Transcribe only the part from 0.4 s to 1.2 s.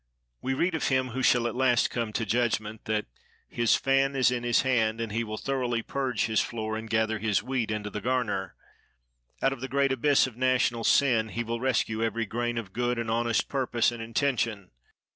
We read of Him